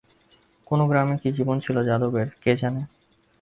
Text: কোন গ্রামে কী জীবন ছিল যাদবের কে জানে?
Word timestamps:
কোন 0.67 0.79
গ্রামে 0.87 1.15
কী 1.21 1.29
জীবন 1.31 1.57
ছিল 1.59 1.77
যাদবের 1.83 2.27
কে 2.43 2.51
জানে? 2.55 2.81